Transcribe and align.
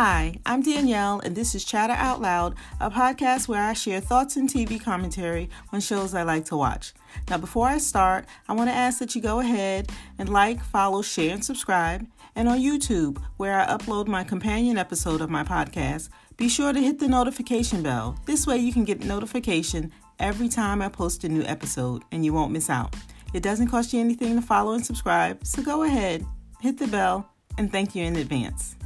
Hi, 0.00 0.38
I'm 0.46 0.62
Danielle, 0.62 1.18
and 1.24 1.34
this 1.34 1.56
is 1.56 1.64
Chatter 1.64 1.94
Out 1.94 2.20
Loud, 2.20 2.54
a 2.78 2.88
podcast 2.88 3.48
where 3.48 3.64
I 3.64 3.72
share 3.72 3.98
thoughts 3.98 4.36
and 4.36 4.48
TV 4.48 4.80
commentary 4.80 5.50
on 5.72 5.80
shows 5.80 6.14
I 6.14 6.22
like 6.22 6.44
to 6.44 6.56
watch. 6.56 6.92
Now, 7.28 7.38
before 7.38 7.66
I 7.66 7.78
start, 7.78 8.24
I 8.48 8.52
want 8.52 8.70
to 8.70 8.74
ask 8.76 9.00
that 9.00 9.16
you 9.16 9.20
go 9.20 9.40
ahead 9.40 9.90
and 10.16 10.28
like, 10.28 10.62
follow, 10.62 11.02
share, 11.02 11.34
and 11.34 11.44
subscribe. 11.44 12.06
And 12.36 12.48
on 12.48 12.60
YouTube, 12.60 13.20
where 13.38 13.58
I 13.58 13.66
upload 13.66 14.06
my 14.06 14.22
companion 14.22 14.78
episode 14.78 15.20
of 15.20 15.30
my 15.30 15.42
podcast, 15.42 16.10
be 16.36 16.48
sure 16.48 16.72
to 16.72 16.80
hit 16.80 17.00
the 17.00 17.08
notification 17.08 17.82
bell. 17.82 18.16
This 18.24 18.46
way, 18.46 18.58
you 18.58 18.72
can 18.72 18.84
get 18.84 19.02
notification 19.02 19.90
every 20.20 20.48
time 20.48 20.80
I 20.80 20.90
post 20.90 21.24
a 21.24 21.28
new 21.28 21.42
episode 21.42 22.04
and 22.12 22.24
you 22.24 22.32
won't 22.32 22.52
miss 22.52 22.70
out. 22.70 22.94
It 23.34 23.42
doesn't 23.42 23.66
cost 23.66 23.92
you 23.92 23.98
anything 23.98 24.36
to 24.36 24.42
follow 24.42 24.74
and 24.74 24.86
subscribe, 24.86 25.44
so 25.44 25.60
go 25.60 25.82
ahead, 25.82 26.24
hit 26.60 26.78
the 26.78 26.86
bell, 26.86 27.28
and 27.58 27.72
thank 27.72 27.96
you 27.96 28.04
in 28.04 28.14
advance. 28.14 28.77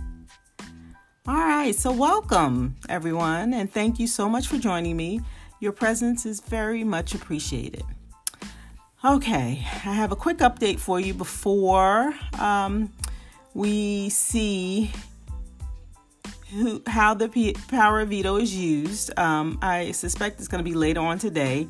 All 1.24 1.34
right, 1.34 1.72
so 1.72 1.92
welcome 1.92 2.74
everyone, 2.88 3.54
and 3.54 3.72
thank 3.72 4.00
you 4.00 4.08
so 4.08 4.28
much 4.28 4.48
for 4.48 4.58
joining 4.58 4.96
me. 4.96 5.20
Your 5.60 5.70
presence 5.70 6.26
is 6.26 6.40
very 6.40 6.82
much 6.82 7.14
appreciated. 7.14 7.84
Okay, 9.04 9.64
I 9.84 9.94
have 9.94 10.10
a 10.10 10.16
quick 10.16 10.38
update 10.38 10.80
for 10.80 10.98
you 10.98 11.14
before 11.14 12.12
um, 12.40 12.92
we 13.54 14.08
see 14.08 14.90
who, 16.50 16.82
how 16.88 17.14
the 17.14 17.28
P- 17.28 17.54
power 17.68 18.00
of 18.00 18.08
veto 18.08 18.34
is 18.34 18.52
used. 18.56 19.16
Um, 19.16 19.60
I 19.62 19.92
suspect 19.92 20.40
it's 20.40 20.48
going 20.48 20.64
to 20.64 20.68
be 20.68 20.74
later 20.74 21.02
on 21.02 21.20
today, 21.20 21.68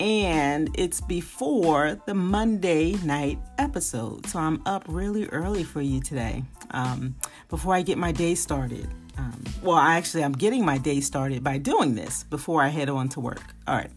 and 0.00 0.70
it's 0.74 1.00
before 1.00 2.00
the 2.06 2.14
Monday 2.14 2.92
night 3.04 3.38
episode. 3.58 4.26
So 4.26 4.38
I'm 4.38 4.62
up 4.66 4.84
really 4.86 5.26
early 5.26 5.64
for 5.64 5.80
you 5.80 6.00
today 6.00 6.44
um, 6.70 7.16
before 7.48 7.74
I 7.74 7.82
get 7.82 7.98
my 7.98 8.12
day 8.12 8.34
started. 8.34 8.88
Um, 9.16 9.42
well, 9.62 9.76
actually, 9.76 10.22
I'm 10.22 10.32
getting 10.32 10.64
my 10.64 10.78
day 10.78 11.00
started 11.00 11.42
by 11.42 11.58
doing 11.58 11.94
this 11.94 12.22
before 12.24 12.62
I 12.62 12.68
head 12.68 12.88
on 12.88 13.08
to 13.10 13.20
work. 13.20 13.42
All 13.66 13.74
right. 13.74 13.90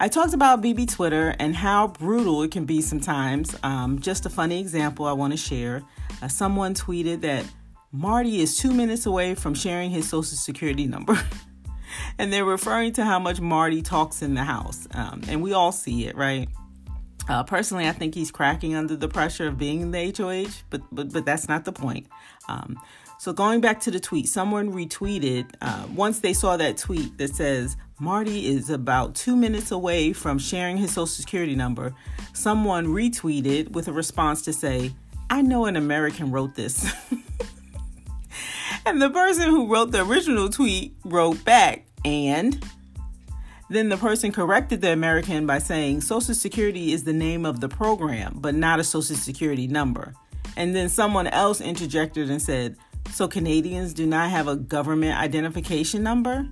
I 0.00 0.08
talked 0.08 0.32
about 0.32 0.62
BB 0.62 0.94
Twitter 0.94 1.34
and 1.38 1.56
how 1.56 1.88
brutal 1.88 2.42
it 2.42 2.52
can 2.52 2.64
be 2.64 2.80
sometimes. 2.80 3.54
Um, 3.62 3.98
just 3.98 4.24
a 4.26 4.30
funny 4.30 4.60
example 4.60 5.06
I 5.06 5.12
want 5.12 5.32
to 5.32 5.36
share. 5.36 5.82
Uh, 6.22 6.28
someone 6.28 6.72
tweeted 6.72 7.20
that 7.22 7.44
Marty 7.90 8.40
is 8.40 8.56
two 8.56 8.72
minutes 8.72 9.06
away 9.06 9.34
from 9.34 9.54
sharing 9.54 9.90
his 9.90 10.08
social 10.08 10.36
security 10.36 10.86
number. 10.86 11.20
and 12.18 12.32
they're 12.32 12.44
referring 12.44 12.92
to 12.94 13.04
how 13.04 13.18
much 13.18 13.40
Marty 13.40 13.82
talks 13.82 14.22
in 14.22 14.34
the 14.34 14.44
house. 14.44 14.86
Um, 14.92 15.22
and 15.28 15.42
we 15.42 15.52
all 15.52 15.72
see 15.72 16.06
it, 16.06 16.16
right? 16.16 16.48
Uh, 17.28 17.42
personally, 17.42 17.86
I 17.86 17.92
think 17.92 18.14
he's 18.14 18.30
cracking 18.30 18.74
under 18.74 18.96
the 18.96 19.08
pressure 19.08 19.46
of 19.48 19.58
being 19.58 19.82
in 19.82 19.90
the 19.90 20.14
HOH, 20.16 20.62
but 20.70 20.82
but 20.90 21.12
but 21.12 21.24
that's 21.26 21.48
not 21.48 21.64
the 21.64 21.72
point. 21.72 22.06
Um, 22.48 22.78
so 23.18 23.32
going 23.32 23.60
back 23.60 23.80
to 23.80 23.90
the 23.90 24.00
tweet, 24.00 24.28
someone 24.28 24.72
retweeted 24.72 25.50
uh, 25.60 25.86
once 25.94 26.20
they 26.20 26.32
saw 26.32 26.56
that 26.56 26.78
tweet 26.78 27.18
that 27.18 27.34
says 27.34 27.76
Marty 28.00 28.46
is 28.46 28.70
about 28.70 29.14
two 29.14 29.36
minutes 29.36 29.72
away 29.72 30.12
from 30.12 30.38
sharing 30.38 30.76
his 30.76 30.92
social 30.92 31.06
security 31.06 31.56
number. 31.56 31.94
Someone 32.32 32.86
retweeted 32.86 33.72
with 33.72 33.88
a 33.88 33.92
response 33.92 34.40
to 34.42 34.52
say, 34.52 34.94
"I 35.28 35.42
know 35.42 35.66
an 35.66 35.76
American 35.76 36.30
wrote 36.30 36.54
this." 36.54 36.90
and 38.86 39.02
the 39.02 39.10
person 39.10 39.50
who 39.50 39.70
wrote 39.70 39.90
the 39.90 40.02
original 40.02 40.48
tweet 40.48 40.94
wrote 41.04 41.44
back, 41.44 41.87
and 42.04 42.62
then 43.70 43.90
the 43.90 43.96
person 43.96 44.32
corrected 44.32 44.80
the 44.80 44.92
American 44.92 45.46
by 45.46 45.58
saying 45.58 46.00
Social 46.00 46.34
Security 46.34 46.92
is 46.92 47.04
the 47.04 47.12
name 47.12 47.44
of 47.44 47.60
the 47.60 47.68
program, 47.68 48.38
but 48.40 48.54
not 48.54 48.80
a 48.80 48.84
Social 48.84 49.16
Security 49.16 49.66
number. 49.66 50.14
And 50.56 50.74
then 50.74 50.88
someone 50.88 51.26
else 51.26 51.60
interjected 51.60 52.30
and 52.30 52.40
said, 52.40 52.76
So 53.10 53.28
Canadians 53.28 53.92
do 53.92 54.06
not 54.06 54.30
have 54.30 54.48
a 54.48 54.56
government 54.56 55.18
identification 55.18 56.02
number? 56.02 56.48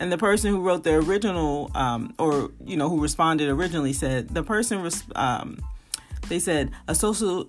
And 0.00 0.10
the 0.10 0.18
person 0.18 0.50
who 0.50 0.60
wrote 0.60 0.82
the 0.82 0.94
original, 0.94 1.70
um, 1.76 2.12
or, 2.18 2.50
you 2.64 2.76
know, 2.76 2.88
who 2.88 3.00
responded 3.00 3.48
originally 3.48 3.92
said, 3.92 4.28
The 4.28 4.42
person, 4.42 4.82
res- 4.82 5.04
um, 5.14 5.58
they 6.28 6.40
said, 6.40 6.72
a 6.88 6.94
social 6.94 7.48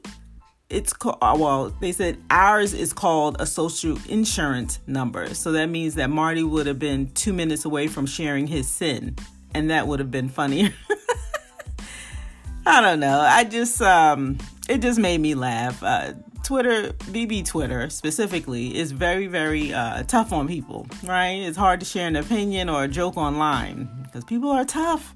it's 0.70 0.94
called 0.94 1.18
uh, 1.22 1.36
well 1.38 1.70
they 1.80 1.92
said 1.92 2.18
ours 2.30 2.74
is 2.74 2.94
called 2.94 3.38
a 3.40 3.46
social 3.46 3.98
insurance 4.10 4.80
number. 4.88 5.34
So 5.34 5.52
that 5.54 5.68
means 5.68 5.96
that 5.96 6.10
marty 6.10 6.44
would 6.44 6.68
have 6.68 6.80
been 6.80 7.12
two 7.14 7.34
minutes 7.34 7.66
away 7.66 7.88
from 7.88 8.06
sharing 8.06 8.48
his 8.48 8.68
sin 8.68 9.16
and 9.54 9.70
that 9.70 9.88
would 9.88 10.00
have 10.00 10.12
been 10.12 10.30
funnier. 10.30 10.74
I 12.66 12.82
don't 12.82 13.00
know. 13.00 13.20
I 13.20 13.44
just 13.44 13.82
um 13.82 14.38
it 14.68 14.80
just 14.80 15.00
made 15.00 15.20
me 15.20 15.36
laugh. 15.36 15.82
Uh 15.84 16.14
twitter 16.44 16.92
bb 17.14 17.46
twitter 17.46 17.90
specifically 17.90 18.78
is 18.78 18.92
very 18.92 19.28
very 19.28 19.74
uh 19.74 20.04
tough 20.04 20.34
on 20.34 20.48
people 20.48 20.88
right? 21.04 21.36
It's 21.36 21.58
hard 21.58 21.80
to 21.80 21.86
share 21.86 22.08
an 22.08 22.16
opinion 22.16 22.68
or 22.68 22.84
a 22.84 22.88
joke 22.88 23.16
online 23.16 23.88
because 24.04 24.26
people 24.26 24.50
are 24.52 24.66
tough. 24.66 25.14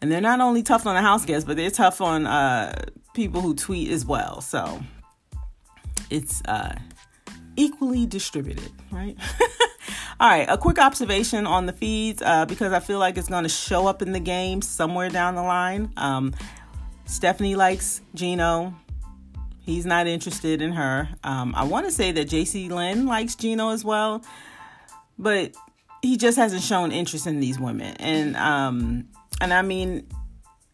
And 0.00 0.12
they're 0.12 0.20
not 0.20 0.40
only 0.40 0.62
tough 0.62 0.86
on 0.86 0.94
the 0.94 1.00
house 1.00 1.24
guests 1.24 1.46
but 1.46 1.56
they're 1.56 1.70
tough 1.70 2.00
on 2.00 2.26
uh 2.26 2.84
people 3.14 3.40
who 3.40 3.54
tweet 3.54 3.90
as 3.90 4.04
well. 4.04 4.40
So 4.40 4.80
it's 6.10 6.42
uh, 6.46 6.76
equally 7.56 8.06
distributed, 8.06 8.70
right? 8.90 9.16
All 10.20 10.28
right, 10.28 10.46
a 10.48 10.56
quick 10.56 10.78
observation 10.78 11.46
on 11.46 11.66
the 11.66 11.72
feeds 11.72 12.22
uh, 12.22 12.46
because 12.46 12.72
I 12.72 12.80
feel 12.80 12.98
like 12.98 13.18
it's 13.18 13.28
going 13.28 13.42
to 13.42 13.48
show 13.48 13.86
up 13.86 14.00
in 14.00 14.12
the 14.12 14.20
game 14.20 14.62
somewhere 14.62 15.08
down 15.10 15.34
the 15.34 15.42
line. 15.42 15.92
Um, 15.96 16.34
Stephanie 17.04 17.56
likes 17.56 18.00
Gino. 18.14 18.74
He's 19.60 19.86
not 19.86 20.06
interested 20.06 20.62
in 20.62 20.72
her. 20.72 21.08
Um, 21.24 21.54
I 21.56 21.64
want 21.64 21.86
to 21.86 21.92
say 21.92 22.12
that 22.12 22.28
JC 22.28 22.70
Lynn 22.70 23.06
likes 23.06 23.34
Gino 23.34 23.70
as 23.70 23.84
well, 23.84 24.22
but 25.18 25.54
he 26.02 26.16
just 26.16 26.36
hasn't 26.36 26.62
shown 26.62 26.92
interest 26.92 27.26
in 27.26 27.40
these 27.40 27.58
women. 27.58 27.96
And 27.96 28.36
um, 28.36 29.08
and 29.40 29.52
I 29.52 29.62
mean, 29.62 30.06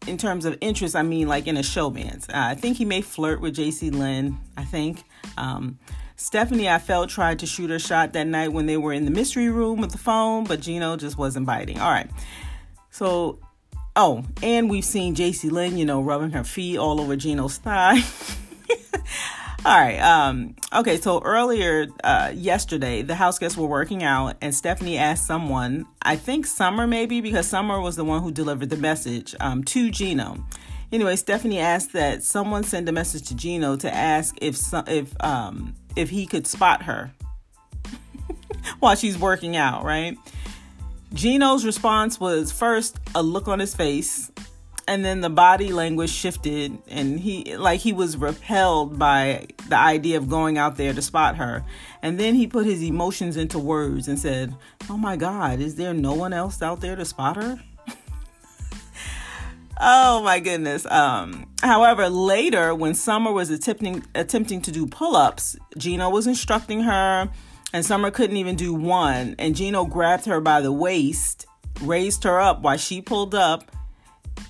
in 0.07 0.17
terms 0.17 0.45
of 0.45 0.57
interest, 0.61 0.95
I 0.95 1.03
mean 1.03 1.27
like 1.27 1.47
in 1.47 1.57
a 1.57 1.61
showmance. 1.61 2.29
Uh, 2.29 2.33
I 2.33 2.55
think 2.55 2.77
he 2.77 2.85
may 2.85 3.01
flirt 3.01 3.41
with 3.41 3.55
JC 3.55 3.93
Lynn. 3.93 4.37
I 4.57 4.63
think. 4.63 5.03
Um, 5.37 5.79
Stephanie, 6.15 6.69
I 6.69 6.77
felt, 6.77 7.09
tried 7.09 7.39
to 7.39 7.47
shoot 7.47 7.71
her 7.71 7.79
shot 7.79 8.13
that 8.13 8.27
night 8.27 8.49
when 8.49 8.67
they 8.67 8.77
were 8.77 8.93
in 8.93 9.05
the 9.05 9.11
mystery 9.11 9.49
room 9.49 9.81
with 9.81 9.91
the 9.91 9.97
phone, 9.97 10.43
but 10.43 10.59
Gino 10.59 10.95
just 10.95 11.17
wasn't 11.17 11.47
biting. 11.47 11.79
All 11.79 11.89
right. 11.89 12.11
So, 12.91 13.39
oh, 13.95 14.23
and 14.43 14.69
we've 14.69 14.85
seen 14.85 15.15
JC 15.15 15.49
Lynn, 15.49 15.79
you 15.79 15.85
know, 15.85 15.99
rubbing 15.99 16.29
her 16.31 16.43
feet 16.43 16.77
all 16.77 17.01
over 17.01 17.15
Gino's 17.15 17.57
thigh. 17.57 18.01
All 19.63 19.79
right. 19.79 19.99
Um, 19.99 20.55
okay. 20.73 20.97
So 20.97 21.21
earlier 21.21 21.87
uh, 22.03 22.31
yesterday, 22.33 23.03
the 23.03 23.13
house 23.13 23.37
guests 23.37 23.55
were 23.55 23.67
working 23.67 24.01
out, 24.03 24.37
and 24.41 24.55
Stephanie 24.55 24.97
asked 24.97 25.27
someone, 25.27 25.85
I 26.01 26.15
think 26.15 26.47
Summer 26.47 26.87
maybe, 26.87 27.21
because 27.21 27.47
Summer 27.47 27.79
was 27.79 27.95
the 27.95 28.03
one 28.03 28.23
who 28.23 28.31
delivered 28.31 28.71
the 28.71 28.77
message 28.77 29.35
um, 29.39 29.63
to 29.65 29.91
Gino. 29.91 30.43
Anyway, 30.91 31.15
Stephanie 31.15 31.59
asked 31.59 31.93
that 31.93 32.23
someone 32.23 32.63
send 32.63 32.89
a 32.89 32.91
message 32.91 33.27
to 33.27 33.35
Gino 33.35 33.75
to 33.75 33.93
ask 33.93 34.35
if 34.41 34.57
if 34.87 35.13
um, 35.23 35.75
if 35.95 36.09
he 36.09 36.25
could 36.25 36.47
spot 36.47 36.81
her 36.83 37.11
while 38.79 38.95
she's 38.95 39.17
working 39.17 39.55
out. 39.55 39.83
Right. 39.83 40.17
Gino's 41.13 41.65
response 41.65 42.19
was 42.19 42.51
first 42.51 42.99
a 43.13 43.21
look 43.21 43.47
on 43.47 43.59
his 43.59 43.75
face 43.75 44.31
and 44.87 45.05
then 45.05 45.21
the 45.21 45.29
body 45.29 45.71
language 45.71 46.09
shifted 46.09 46.77
and 46.87 47.19
he 47.19 47.55
like 47.57 47.79
he 47.79 47.93
was 47.93 48.17
repelled 48.17 48.97
by 48.97 49.47
the 49.69 49.75
idea 49.75 50.17
of 50.17 50.29
going 50.29 50.57
out 50.57 50.77
there 50.77 50.93
to 50.93 51.01
spot 51.01 51.37
her. 51.37 51.63
And 52.01 52.19
then 52.19 52.35
he 52.35 52.47
put 52.47 52.65
his 52.65 52.81
emotions 52.83 53.37
into 53.37 53.59
words 53.59 54.07
and 54.07 54.19
said 54.19 54.55
oh 54.89 54.97
my 54.97 55.15
god 55.15 55.59
is 55.59 55.75
there 55.75 55.93
no 55.93 56.13
one 56.13 56.33
else 56.33 56.61
out 56.61 56.81
there 56.81 56.95
to 56.95 57.05
spot 57.05 57.37
her? 57.37 57.61
Oh 59.83 60.21
my 60.21 60.39
goodness. 60.39 60.85
Um 60.85 61.47
however 61.63 62.07
later 62.07 62.75
when 62.75 62.93
summer 62.93 63.31
was 63.31 63.49
attempting 63.49 64.05
attempting 64.13 64.61
to 64.61 64.71
do 64.71 64.85
pull-ups 64.85 65.55
gino 65.75 66.07
was 66.09 66.27
instructing 66.27 66.81
her 66.81 67.29
and 67.73 67.83
summer 67.83 68.11
couldn't 68.11 68.37
even 68.37 68.55
do 68.55 68.75
one. 68.75 69.35
And 69.39 69.55
gino 69.55 69.85
grabbed 69.85 70.25
her 70.25 70.39
by 70.39 70.61
the 70.61 70.71
waist 70.71 71.47
raised 71.81 72.23
her 72.23 72.39
up 72.39 72.61
while 72.61 72.77
she 72.77 73.01
pulled 73.01 73.33
up 73.33 73.71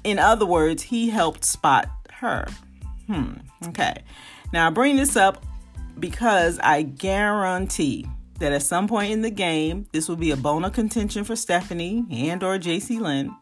in 0.03 0.19
other 0.19 0.45
words, 0.45 0.83
he 0.83 1.09
helped 1.09 1.45
spot 1.45 1.89
her. 2.13 2.47
Hmm. 3.07 3.33
Okay. 3.67 4.03
Now 4.53 4.67
I 4.67 4.69
bring 4.69 4.95
this 4.95 5.15
up 5.15 5.43
because 5.99 6.59
I 6.59 6.81
guarantee 6.81 8.07
that 8.39 8.51
at 8.51 8.63
some 8.63 8.87
point 8.87 9.11
in 9.11 9.21
the 9.21 9.29
game, 9.29 9.87
this 9.91 10.09
will 10.09 10.15
be 10.15 10.31
a 10.31 10.37
bone 10.37 10.65
of 10.65 10.73
contention 10.73 11.23
for 11.23 11.35
Stephanie 11.35 12.05
and 12.11 12.43
or 12.43 12.57
JC 12.57 12.99
Lynn. 12.99 13.35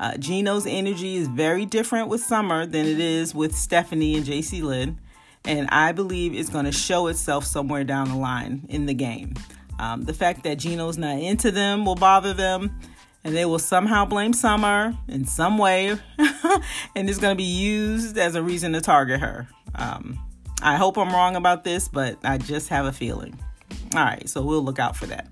Uh, 0.00 0.16
Gino's 0.16 0.66
energy 0.66 1.16
is 1.16 1.28
very 1.28 1.64
different 1.64 2.08
with 2.08 2.22
Summer 2.22 2.66
than 2.66 2.86
it 2.86 2.98
is 2.98 3.34
with 3.34 3.54
Stephanie 3.54 4.16
and 4.16 4.26
JC 4.26 4.60
Lynn, 4.60 5.00
and 5.44 5.68
I 5.70 5.92
believe 5.92 6.34
it's 6.34 6.50
going 6.50 6.64
to 6.64 6.72
show 6.72 7.06
itself 7.06 7.44
somewhere 7.44 7.84
down 7.84 8.08
the 8.08 8.16
line 8.16 8.66
in 8.68 8.86
the 8.86 8.94
game. 8.94 9.34
Um, 9.78 10.02
the 10.02 10.12
fact 10.12 10.42
that 10.42 10.58
Gino's 10.58 10.98
not 10.98 11.18
into 11.18 11.52
them 11.52 11.84
will 11.84 11.94
bother 11.94 12.34
them 12.34 12.78
and 13.24 13.34
they 13.34 13.44
will 13.44 13.58
somehow 13.58 14.04
blame 14.04 14.32
Summer 14.32 14.96
in 15.08 15.24
some 15.24 15.58
way, 15.58 15.96
and 16.18 17.08
it's 17.08 17.18
going 17.18 17.32
to 17.32 17.36
be 17.36 17.42
used 17.42 18.18
as 18.18 18.34
a 18.34 18.42
reason 18.42 18.72
to 18.72 18.80
target 18.80 19.20
her. 19.20 19.48
Um, 19.74 20.18
I 20.62 20.76
hope 20.76 20.96
I'm 20.96 21.10
wrong 21.10 21.36
about 21.36 21.64
this, 21.64 21.88
but 21.88 22.18
I 22.24 22.38
just 22.38 22.68
have 22.68 22.86
a 22.86 22.92
feeling. 22.92 23.38
All 23.94 24.04
right, 24.04 24.28
so 24.28 24.42
we'll 24.42 24.62
look 24.62 24.78
out 24.78 24.96
for 24.96 25.06
that. 25.06 25.28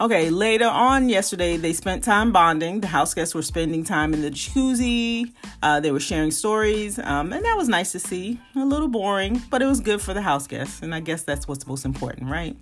Okay, 0.00 0.30
later 0.30 0.66
on 0.66 1.08
yesterday, 1.08 1.56
they 1.56 1.72
spent 1.72 2.02
time 2.02 2.32
bonding. 2.32 2.80
The 2.80 2.88
house 2.88 3.14
guests 3.14 3.36
were 3.36 3.42
spending 3.42 3.84
time 3.84 4.12
in 4.12 4.22
the 4.22 4.32
jacuzzi. 4.32 5.32
Uh, 5.62 5.78
they 5.78 5.92
were 5.92 6.00
sharing 6.00 6.32
stories, 6.32 6.98
um, 6.98 7.32
and 7.32 7.44
that 7.44 7.56
was 7.56 7.68
nice 7.68 7.92
to 7.92 8.00
see. 8.00 8.40
A 8.56 8.64
little 8.64 8.88
boring, 8.88 9.40
but 9.48 9.62
it 9.62 9.66
was 9.66 9.80
good 9.80 10.00
for 10.00 10.12
the 10.12 10.22
house 10.22 10.48
guests, 10.48 10.82
and 10.82 10.92
I 10.92 10.98
guess 11.00 11.22
that's 11.22 11.46
what's 11.46 11.68
most 11.68 11.84
important, 11.84 12.30
right? 12.30 12.56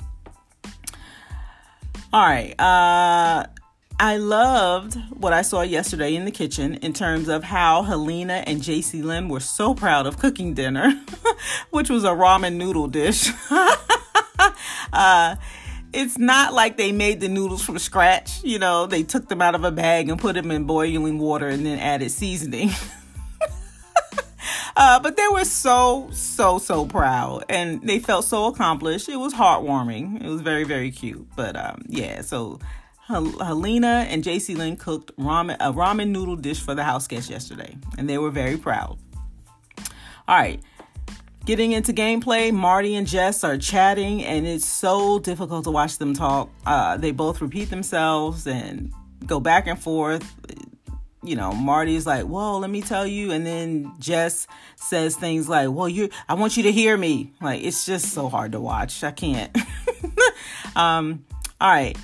All 2.12 2.26
right. 2.26 2.60
Uh, 2.60 3.46
I 4.02 4.16
loved 4.16 4.94
what 5.10 5.34
I 5.34 5.42
saw 5.42 5.60
yesterday 5.60 6.16
in 6.16 6.24
the 6.24 6.30
kitchen 6.30 6.76
in 6.76 6.94
terms 6.94 7.28
of 7.28 7.44
how 7.44 7.82
Helena 7.82 8.42
and 8.46 8.62
JC 8.62 9.04
Lynn 9.04 9.28
were 9.28 9.40
so 9.40 9.74
proud 9.74 10.06
of 10.06 10.18
cooking 10.18 10.54
dinner, 10.54 10.98
which 11.70 11.90
was 11.90 12.04
a 12.04 12.08
ramen 12.08 12.54
noodle 12.54 12.88
dish. 12.88 13.30
uh, 14.94 15.36
it's 15.92 16.16
not 16.16 16.54
like 16.54 16.78
they 16.78 16.92
made 16.92 17.20
the 17.20 17.28
noodles 17.28 17.62
from 17.62 17.78
scratch. 17.78 18.42
You 18.42 18.58
know, 18.58 18.86
they 18.86 19.02
took 19.02 19.28
them 19.28 19.42
out 19.42 19.54
of 19.54 19.64
a 19.64 19.70
bag 19.70 20.08
and 20.08 20.18
put 20.18 20.34
them 20.34 20.50
in 20.50 20.64
boiling 20.64 21.18
water 21.18 21.48
and 21.48 21.66
then 21.66 21.78
added 21.78 22.10
seasoning. 22.10 22.70
uh, 24.78 24.98
but 25.00 25.18
they 25.18 25.28
were 25.30 25.44
so, 25.44 26.08
so, 26.10 26.58
so 26.58 26.86
proud 26.86 27.44
and 27.50 27.82
they 27.82 27.98
felt 27.98 28.24
so 28.24 28.46
accomplished. 28.46 29.10
It 29.10 29.18
was 29.18 29.34
heartwarming. 29.34 30.24
It 30.24 30.28
was 30.30 30.40
very, 30.40 30.64
very 30.64 30.90
cute. 30.90 31.28
But 31.36 31.54
um, 31.54 31.82
yeah, 31.86 32.22
so 32.22 32.60
Helena 33.10 34.06
and 34.08 34.22
JC 34.22 34.56
Lynn 34.56 34.76
cooked 34.76 35.16
ramen, 35.16 35.56
a 35.60 35.72
ramen 35.72 36.10
noodle 36.10 36.36
dish 36.36 36.60
for 36.60 36.74
the 36.74 36.84
house 36.84 37.06
guests 37.06 37.28
yesterday, 37.28 37.76
and 37.98 38.08
they 38.08 38.18
were 38.18 38.30
very 38.30 38.56
proud. 38.56 38.98
All 40.28 40.36
right. 40.36 40.60
Getting 41.44 41.72
into 41.72 41.92
gameplay, 41.92 42.52
Marty 42.52 42.94
and 42.94 43.06
Jess 43.06 43.42
are 43.42 43.56
chatting, 43.56 44.22
and 44.22 44.46
it's 44.46 44.66
so 44.66 45.18
difficult 45.18 45.64
to 45.64 45.70
watch 45.70 45.98
them 45.98 46.14
talk. 46.14 46.50
Uh, 46.64 46.96
they 46.96 47.10
both 47.10 47.40
repeat 47.40 47.70
themselves 47.70 48.46
and 48.46 48.92
go 49.26 49.40
back 49.40 49.66
and 49.66 49.80
forth. 49.80 50.24
You 51.22 51.36
know, 51.36 51.52
Marty's 51.52 52.06
like, 52.06 52.28
"Well, 52.28 52.60
let 52.60 52.70
me 52.70 52.82
tell 52.82 53.06
you," 53.06 53.32
and 53.32 53.44
then 53.44 53.92
Jess 53.98 54.46
says 54.76 55.16
things 55.16 55.48
like, 55.48 55.70
"Well, 55.70 55.88
you, 55.88 56.10
I 56.28 56.34
want 56.34 56.56
you 56.56 56.62
to 56.64 56.72
hear 56.72 56.96
me." 56.96 57.32
Like 57.40 57.64
it's 57.64 57.84
just 57.84 58.12
so 58.12 58.28
hard 58.28 58.52
to 58.52 58.60
watch. 58.60 59.02
I 59.02 59.10
can't. 59.10 59.54
um, 60.76 61.24
all 61.60 61.68
right, 61.68 61.96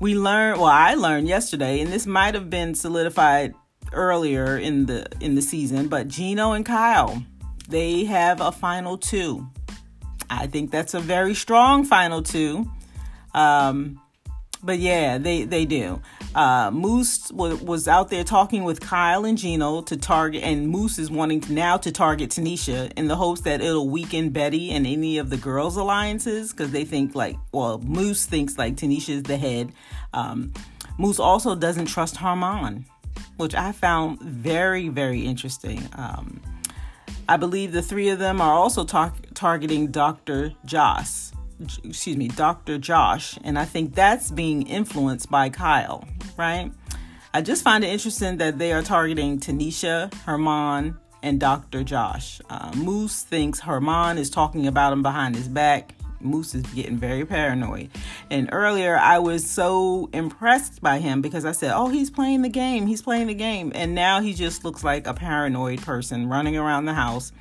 we 0.00 0.16
learned. 0.16 0.58
Well, 0.58 0.70
I 0.70 0.94
learned 0.94 1.28
yesterday, 1.28 1.80
and 1.80 1.92
this 1.92 2.06
might 2.06 2.34
have 2.34 2.50
been 2.50 2.74
solidified 2.74 3.54
earlier 3.92 4.56
in 4.56 4.86
the 4.86 5.06
in 5.20 5.34
the 5.34 5.42
season, 5.42 5.88
but 5.88 6.08
Gino 6.08 6.52
and 6.52 6.66
Kyle 6.66 7.22
they 7.70 8.04
have 8.04 8.40
a 8.40 8.52
final 8.52 8.98
two. 8.98 9.48
I 10.28 10.46
think 10.46 10.70
that's 10.70 10.94
a 10.94 11.00
very 11.00 11.34
strong 11.34 11.84
final 11.84 12.22
two. 12.22 12.70
Um, 13.32 14.00
but 14.62 14.78
yeah, 14.78 15.18
they 15.18 15.44
they 15.44 15.64
do. 15.64 16.00
Uh, 16.34 16.70
Moose 16.70 17.28
w- 17.28 17.56
was 17.56 17.88
out 17.88 18.08
there 18.08 18.22
talking 18.22 18.62
with 18.62 18.80
Kyle 18.80 19.24
and 19.24 19.36
Gino 19.36 19.82
to 19.82 19.96
target, 19.96 20.42
and 20.44 20.68
Moose 20.68 20.98
is 20.98 21.10
wanting 21.10 21.42
now 21.48 21.76
to 21.78 21.90
target 21.90 22.30
Tanisha 22.30 22.92
in 22.96 23.08
the 23.08 23.16
hopes 23.16 23.40
that 23.42 23.60
it'll 23.60 23.88
weaken 23.88 24.30
Betty 24.30 24.70
and 24.70 24.86
any 24.86 25.18
of 25.18 25.30
the 25.30 25.36
girls' 25.36 25.76
alliances 25.76 26.52
because 26.52 26.70
they 26.70 26.84
think 26.84 27.14
like, 27.14 27.36
well, 27.52 27.78
Moose 27.78 28.26
thinks 28.26 28.58
like 28.58 28.76
Tanisha 28.76 29.10
is 29.10 29.22
the 29.24 29.36
head. 29.36 29.72
Um, 30.12 30.52
Moose 30.98 31.18
also 31.18 31.54
doesn't 31.54 31.86
trust 31.86 32.16
Herman, 32.16 32.84
which 33.36 33.54
I 33.54 33.72
found 33.72 34.20
very 34.20 34.88
very 34.88 35.22
interesting. 35.22 35.88
Um, 35.94 36.40
I 37.28 37.36
believe 37.36 37.70
the 37.70 37.82
three 37.82 38.08
of 38.08 38.18
them 38.18 38.40
are 38.40 38.52
also 38.52 38.84
tar- 38.84 39.12
targeting 39.34 39.92
Dr. 39.92 40.52
Joss, 40.64 41.29
excuse 41.84 42.16
me, 42.16 42.28
Dr. 42.28 42.78
Josh, 42.78 43.38
and 43.44 43.58
I 43.58 43.64
think 43.64 43.94
that's 43.94 44.30
being 44.30 44.62
influenced 44.62 45.30
by 45.30 45.48
Kyle, 45.48 46.06
right? 46.36 46.72
I 47.32 47.42
just 47.42 47.62
find 47.62 47.84
it 47.84 47.88
interesting 47.88 48.38
that 48.38 48.58
they 48.58 48.72
are 48.72 48.82
targeting 48.82 49.38
Tanisha, 49.38 50.12
Herman, 50.24 50.96
and 51.22 51.38
Dr. 51.38 51.84
Josh. 51.84 52.40
Uh, 52.48 52.72
Moose 52.74 53.22
thinks 53.22 53.60
Herman 53.60 54.18
is 54.18 54.30
talking 54.30 54.66
about 54.66 54.92
him 54.92 55.02
behind 55.02 55.36
his 55.36 55.48
back. 55.48 55.94
Moose 56.20 56.54
is 56.54 56.62
getting 56.74 56.98
very 56.98 57.24
paranoid. 57.24 57.90
And 58.30 58.48
earlier, 58.52 58.96
I 58.96 59.18
was 59.18 59.48
so 59.48 60.10
impressed 60.12 60.82
by 60.82 60.98
him 60.98 61.22
because 61.22 61.44
I 61.44 61.52
said, 61.52 61.72
Oh, 61.74 61.88
he's 61.88 62.10
playing 62.10 62.42
the 62.42 62.48
game. 62.48 62.86
He's 62.86 63.02
playing 63.02 63.28
the 63.28 63.34
game. 63.34 63.72
And 63.74 63.94
now 63.94 64.20
he 64.20 64.34
just 64.34 64.64
looks 64.64 64.84
like 64.84 65.06
a 65.06 65.14
paranoid 65.14 65.80
person 65.82 66.28
running 66.28 66.56
around 66.56 66.84
the 66.84 66.94
house. 66.94 67.32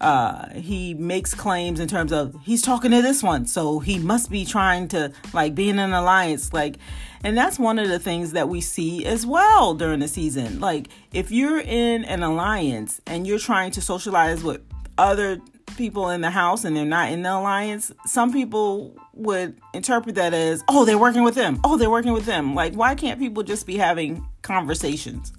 Uh, 0.00 0.50
he 0.54 0.92
makes 0.94 1.34
claims 1.34 1.80
in 1.80 1.88
terms 1.88 2.12
of 2.12 2.36
he's 2.42 2.60
talking 2.60 2.90
to 2.90 3.00
this 3.00 3.22
one, 3.22 3.46
so 3.46 3.78
he 3.78 3.98
must 3.98 4.30
be 4.30 4.44
trying 4.44 4.88
to 4.88 5.12
like 5.32 5.54
be 5.54 5.68
in 5.70 5.78
an 5.78 5.92
alliance. 5.92 6.52
Like, 6.52 6.76
and 7.22 7.38
that's 7.38 7.58
one 7.58 7.78
of 7.78 7.88
the 7.88 7.98
things 7.98 8.32
that 8.32 8.48
we 8.48 8.60
see 8.60 9.06
as 9.06 9.24
well 9.24 9.74
during 9.74 10.00
the 10.00 10.08
season. 10.08 10.60
Like, 10.60 10.88
if 11.12 11.30
you're 11.30 11.60
in 11.60 12.04
an 12.04 12.22
alliance 12.22 13.00
and 13.06 13.26
you're 13.26 13.38
trying 13.38 13.70
to 13.72 13.80
socialize 13.80 14.42
with 14.42 14.60
other 14.98 15.40
people 15.76 16.10
in 16.10 16.20
the 16.20 16.30
house 16.30 16.64
and 16.64 16.76
they're 16.76 16.84
not 16.84 17.10
in 17.10 17.22
the 17.22 17.32
alliance, 17.32 17.90
some 18.06 18.32
people 18.32 18.94
would 19.14 19.58
interpret 19.72 20.16
that 20.16 20.34
as, 20.34 20.62
oh, 20.68 20.84
they're 20.84 20.98
working 20.98 21.22
with 21.22 21.34
them. 21.34 21.60
Oh, 21.64 21.76
they're 21.76 21.90
working 21.90 22.12
with 22.12 22.26
them. 22.26 22.54
Like, 22.54 22.74
why 22.74 22.94
can't 22.94 23.18
people 23.18 23.42
just 23.42 23.66
be 23.66 23.76
having 23.76 24.26
conversations? 24.42 25.32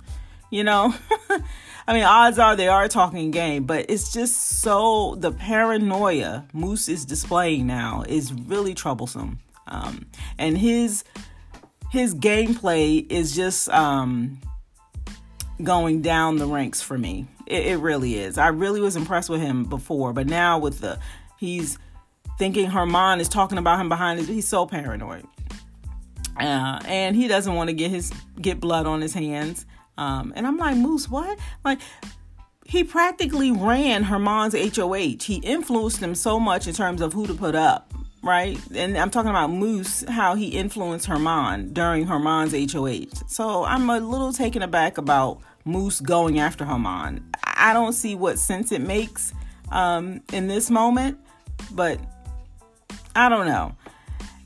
You 0.50 0.64
know? 0.64 0.94
I 1.88 1.94
mean, 1.94 2.04
odds 2.04 2.40
are 2.40 2.56
they 2.56 2.68
are 2.68 2.88
talking 2.88 3.30
game, 3.32 3.66
but 3.66 3.86
it's 3.90 4.12
just 4.12 4.62
so 4.62 5.16
the 5.16 5.32
paranoia 5.32 6.48
Moose 6.52 6.90
is 6.90 7.06
displaying 7.06 7.68
now 7.68 8.04
is 8.08 8.34
really 8.34 8.74
troublesome. 8.74 9.40
Um, 9.68 10.08
and 10.38 10.58
his 10.58 11.04
his 11.92 12.16
gameplay 12.16 13.10
is 13.10 13.36
just 13.36 13.70
um, 13.70 14.40
going 15.62 16.02
down 16.02 16.38
the 16.38 16.48
ranks 16.48 16.82
for 16.82 16.98
me. 16.98 17.28
It, 17.46 17.68
it 17.68 17.78
really 17.78 18.16
is. 18.16 18.38
I 18.38 18.48
really 18.48 18.82
was 18.82 18.96
impressed 18.96 19.30
with 19.30 19.42
him 19.42 19.66
before, 19.66 20.12
but 20.12 20.26
now 20.26 20.58
with 20.58 20.82
the 20.82 21.00
he's 21.38 21.78
thinking 22.40 22.70
Herman 22.70 23.20
is 23.20 23.30
talking 23.30 23.60
about 23.60 23.80
him 23.80 23.90
behind 23.90 24.20
his. 24.20 24.28
He's 24.28 24.48
so 24.48 24.66
paranoid, 24.66 25.26
uh, 26.38 26.80
and 26.86 27.16
he 27.16 27.28
doesn't 27.28 27.54
want 27.54 27.70
to 27.70 27.74
get 27.74 27.92
his 27.92 28.12
get 28.42 28.60
blood 28.60 28.88
on 28.88 29.02
his 29.02 29.14
hands. 29.14 29.68
Um, 29.98 30.34
and 30.36 30.46
I'm 30.46 30.58
like, 30.58 30.76
Moose, 30.78 31.10
what? 31.10 31.38
Like, 31.64 31.80
he 32.66 32.84
practically 32.84 33.52
ran 33.52 34.04
Herman's 34.04 34.56
HOH. 34.56 35.24
He 35.24 35.36
influenced 35.44 36.00
him 36.00 36.16
so 36.16 36.40
much 36.40 36.68
in 36.68 36.74
terms 36.74 37.02
of 37.02 37.14
who 37.14 37.28
to 37.28 37.34
put 37.34 37.56
up, 37.56 37.94
right? 38.24 38.60
And 38.74 38.98
I'm 38.98 39.12
talking 39.12 39.30
about 39.30 39.52
Moose, 39.52 40.04
how 40.10 40.36
he 40.36 40.48
influenced 40.48 41.06
Herman 41.06 41.74
during 41.74 42.08
Herman's 42.08 42.54
HOH. 42.74 43.28
So 43.28 43.64
I'm 43.64 43.90
a 43.90 44.00
little 44.00 44.34
taken 44.34 44.64
aback 44.64 44.98
about 44.98 45.42
Moose 45.64 46.00
going 46.02 46.40
after 46.40 46.66
Herman. 46.66 47.24
I 47.44 47.74
don't 47.74 47.94
see 47.94 48.16
what 48.16 48.40
sense 48.40 48.72
it 48.72 48.82
makes 48.82 49.34
um, 49.72 50.22
in 50.34 50.48
this 50.48 50.70
moment, 50.70 51.20
but 51.72 52.00
I 53.16 53.30
don't 53.30 53.46
know. 53.46 53.76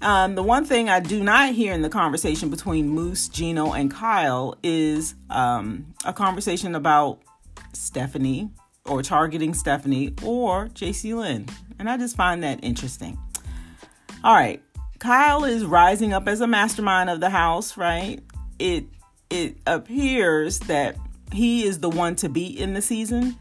Um, 0.01 0.35
the 0.35 0.43
one 0.43 0.63
thing 0.63 0.89
I 0.89 1.01
do 1.01 1.23
not 1.23 1.53
hear 1.53 1.73
in 1.73 1.81
the 1.81 1.89
conversation 1.89 2.49
between 2.49 2.87
Moose, 2.89 3.27
Gino, 3.27 3.73
and 3.73 3.91
Kyle 3.91 4.55
is 4.63 5.15
um, 5.29 5.93
a 6.05 6.13
conversation 6.13 6.73
about 6.73 7.19
Stephanie 7.73 8.49
or 8.85 9.03
targeting 9.03 9.53
Stephanie 9.53 10.13
or 10.23 10.67
JC 10.69 11.15
Lynn. 11.15 11.47
And 11.77 11.89
I 11.89 11.97
just 11.97 12.15
find 12.15 12.43
that 12.43 12.63
interesting. 12.63 13.17
All 14.23 14.33
right. 14.33 14.61
Kyle 14.99 15.43
is 15.45 15.65
rising 15.65 16.13
up 16.13 16.27
as 16.27 16.41
a 16.41 16.47
mastermind 16.47 17.09
of 17.09 17.19
the 17.19 17.29
house, 17.29 17.77
right? 17.77 18.21
It 18.57 18.85
it 19.29 19.57
appears 19.67 20.59
that 20.59 20.97
he 21.31 21.63
is 21.63 21.79
the 21.79 21.89
one 21.89 22.15
to 22.17 22.27
beat 22.27 22.59
in 22.59 22.73
the 22.73 22.81
season, 22.81 23.37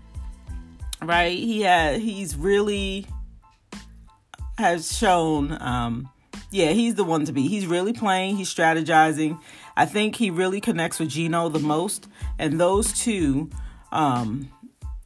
right? 1.03 1.37
He 1.37 1.62
had 1.62 2.00
he's 2.00 2.37
really 2.37 3.07
has 4.57 4.97
shown 4.97 5.57
um 5.61 6.09
yeah, 6.50 6.71
he's 6.71 6.95
the 6.95 7.05
one 7.05 7.25
to 7.26 7.33
beat. 7.33 7.49
He's 7.49 7.67
really 7.67 7.93
playing, 7.93 8.37
he's 8.37 8.52
strategizing. 8.52 9.40
I 9.76 9.87
think 9.87 10.17
he 10.17 10.31
really 10.31 10.61
connects 10.61 10.99
with 10.99 11.11
Gino 11.11 11.49
the 11.49 11.59
most 11.59 12.09
and 12.38 12.61
those 12.61 12.93
two 12.93 13.50
um 13.93 14.50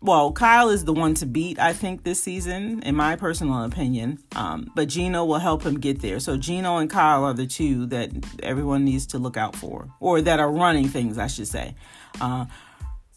well, 0.03 0.33
Kyle 0.33 0.69
is 0.69 0.85
the 0.85 0.93
one 0.93 1.15
to 1.15 1.27
beat, 1.27 1.61
I 1.61 1.73
think, 1.73 2.03
this 2.03 2.21
season, 2.21 2.83
in 2.83 2.97
my 2.97 3.15
personal 3.15 3.63
opinion. 3.63 4.19
Um, 4.35 4.71
but 4.75 4.89
Gino 4.89 5.25
will 5.25 5.39
help 5.39 5.63
him 5.63 5.79
get 5.79 6.03
there. 6.03 6.19
So 6.19 6.37
Gino 6.37 6.79
and 6.79 6.91
Kyle 6.91 7.25
are 7.25 7.33
the 7.33 7.47
two 7.47 7.87
that 7.87 8.11
everyone 8.43 8.85
needs 8.85 9.07
to 9.09 9.19
look 9.19 9.37
out 9.37 9.55
for, 9.55 9.89
or 10.01 10.21
that 10.21 10.41
are 10.41 10.51
running 10.51 10.89
things, 10.89 11.19
I 11.19 11.29
should 11.29 11.47
say. 11.47 11.77
Uh, 12.21 12.47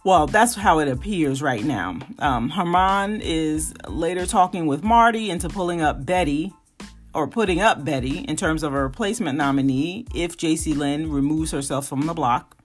well, 0.04 0.28
that's 0.28 0.54
how 0.54 0.78
it 0.78 0.88
appears 0.88 1.42
right 1.42 1.64
now. 1.64 1.98
Um, 2.20 2.50
Herman 2.50 3.22
is 3.22 3.74
later 3.88 4.28
talking 4.28 4.68
with 4.68 4.84
Marty 4.84 5.32
into 5.32 5.50
pulling 5.50 5.82
up 5.82 6.06
Betty 6.06 6.54
or 7.16 7.28
putting 7.28 7.62
up 7.62 7.84
Betty 7.84 8.20
in 8.20 8.36
terms 8.36 8.62
of 8.62 8.74
a 8.74 8.84
replacement 8.84 9.38
nominee 9.38 10.06
if 10.14 10.38
JC 10.38 10.76
Lynn 10.76 11.10
removes 11.10 11.52
herself 11.52 11.88
from 11.88 12.06
the 12.06 12.14
block. 12.14 12.58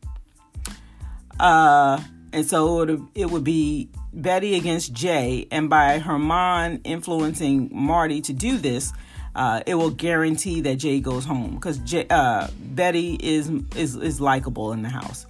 Uh, 1.39 2.03
and 2.33 2.45
so 2.45 2.83
it 2.83 2.91
would, 2.91 3.09
it 3.15 3.31
would 3.31 3.45
be 3.45 3.89
Betty 4.13 4.57
against 4.57 4.93
Jay, 4.93 5.47
and 5.51 5.71
by 5.71 5.99
Herman 5.99 6.81
influencing 6.83 7.71
Marty 7.73 8.21
to 8.23 8.33
do 8.33 8.59
this, 8.59 8.93
uh, 9.37 9.63
it 9.67 9.77
will 9.77 9.91
guarantee 9.91 10.61
that 10.63 10.77
Jay 10.77 11.01
goes 11.01 11.25
home. 11.25 11.55
Because 11.55 11.81
uh, 12.11 12.51
Betty 12.59 13.15
is 13.15 13.51
is 13.77 13.95
is 13.95 14.21
likable 14.21 14.73
in 14.73 14.83
the 14.83 14.89
house, 14.89 15.27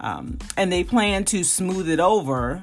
um, 0.00 0.38
and 0.56 0.72
they 0.72 0.82
plan 0.82 1.24
to 1.26 1.44
smooth 1.44 1.88
it 1.88 2.00
over 2.00 2.62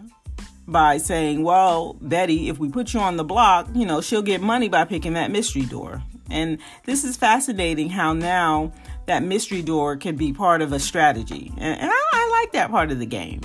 by 0.67 0.97
saying, 0.97 1.43
"Well, 1.43 1.97
Betty, 2.01 2.49
if 2.49 2.57
we 2.59 2.69
put 2.69 2.93
you 2.93 2.99
on 2.99 3.17
the 3.17 3.23
block, 3.23 3.67
you 3.73 3.85
know 3.85 4.01
she'll 4.01 4.21
get 4.21 4.41
money 4.41 4.69
by 4.69 4.85
picking 4.85 5.13
that 5.13 5.31
mystery 5.31 5.63
door." 5.65 6.03
And 6.29 6.57
this 6.85 7.03
is 7.03 7.17
fascinating 7.17 7.89
how 7.89 8.13
now 8.13 8.71
that 9.05 9.21
mystery 9.23 9.61
door 9.61 9.95
can 9.95 10.15
be 10.15 10.33
part 10.33 10.61
of 10.61 10.73
a 10.73 10.79
strategy, 10.79 11.51
and, 11.57 11.79
and 11.79 11.91
I, 11.91 12.01
I 12.13 12.41
like 12.41 12.53
that 12.53 12.71
part 12.71 12.91
of 12.91 12.99
the 12.99 13.05
game. 13.05 13.41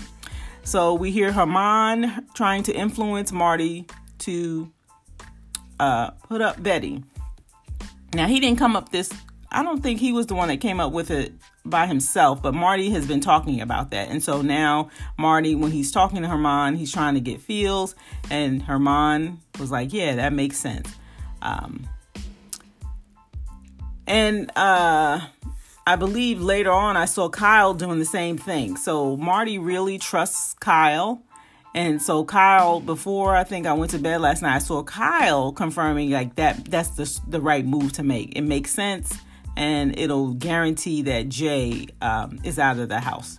So 0.63 0.95
we 0.95 1.11
hear 1.11 1.33
Herman 1.33 2.27
trying 2.35 2.63
to 2.65 2.73
influence 2.73 3.33
Marty 3.33 3.87
to 4.21 4.71
uh, 5.79 6.11
put 6.29 6.41
up 6.41 6.63
Betty. 6.63 7.03
Now 8.15 8.27
he 8.27 8.41
didn't 8.41 8.59
come 8.59 8.77
up 8.77 8.91
this. 8.91 9.13
I 9.53 9.63
don't 9.63 9.83
think 9.83 9.99
he 9.99 10.13
was 10.13 10.27
the 10.27 10.35
one 10.35 10.49
that 10.49 10.59
came 10.61 10.81
up 10.81 10.93
with 10.93 11.11
it 11.11 11.33
by 11.65 11.87
himself, 11.87 12.41
but 12.41 12.55
Marty 12.55 12.91
has 12.91 13.07
been 13.07 13.21
talking 13.21 13.61
about 13.61 13.91
that. 13.91 14.09
And 14.09 14.23
so 14.23 14.43
now 14.43 14.91
Marty, 15.19 15.55
when 15.55 15.73
he's 15.73 15.91
talking 15.91 16.23
to 16.23 16.29
Herman, 16.29 16.77
he's 16.77 16.93
trying 16.93 17.15
to 17.15 17.21
get 17.21 17.41
feels, 17.41 17.95
and 18.31 18.63
Herman 18.63 19.41
was 19.59 19.71
like, 19.71 19.93
"Yeah, 19.93 20.17
that 20.17 20.33
makes 20.33 20.57
sense." 20.57 20.95
Um, 21.43 21.89
and 24.07 24.51
uh, 24.57 25.21
I 25.87 25.97
believe 25.97 26.41
later 26.41 26.71
on 26.71 26.97
I 26.97 27.05
saw 27.05 27.29
Kyle 27.29 27.75
doing 27.75 27.99
the 27.99 28.05
same 28.05 28.37
thing. 28.37 28.77
So 28.77 29.17
Marty 29.17 29.59
really 29.59 29.99
trusts 29.99 30.55
Kyle. 30.55 31.23
And 31.75 32.03
so 32.03 32.25
Kyle, 32.25 32.81
before 32.81 33.37
I 33.37 33.45
think 33.45 33.67
I 33.67 33.73
went 33.73 33.93
to 33.93 33.99
bed 33.99 34.21
last 34.21 34.43
night, 34.43 34.57
I 34.57 34.59
saw 34.59 34.83
Kyle 34.83 35.53
confirming 35.53 36.11
like 36.11 36.35
that 36.35 36.65
that's 36.65 36.91
the 36.91 37.21
the 37.29 37.41
right 37.41 37.65
move 37.65 37.93
to 37.95 38.03
make. 38.03 38.37
It 38.37 38.43
makes 38.43 38.73
sense, 38.73 39.17
and 39.57 39.99
it'll 39.99 40.35
guarantee 40.35 41.03
that 41.03 41.29
Jay 41.29 41.89
um, 42.01 42.39
is 42.45 42.59
out 42.59 42.79
of 42.79 42.89
the 42.89 43.01
house. 43.01 43.39